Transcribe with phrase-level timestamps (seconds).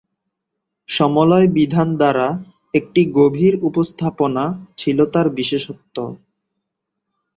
[0.89, 2.27] সমলয় বিধান দ্বারা
[2.73, 4.45] একটি গভীর উপস্থাপনা
[4.77, 5.95] ছিল তাঁর বিশেষত্ব।